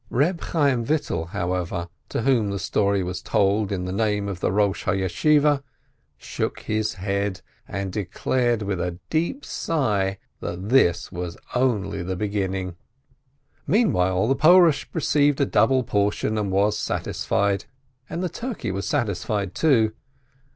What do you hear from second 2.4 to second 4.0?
the story was told in the